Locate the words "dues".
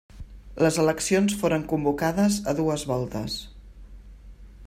2.63-2.87